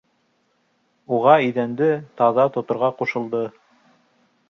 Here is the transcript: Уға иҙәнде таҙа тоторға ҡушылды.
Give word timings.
Уға 1.17 1.35
иҙәнде 1.49 1.91
таҙа 2.23 2.49
тоторға 2.59 2.93
ҡушылды. 3.03 3.47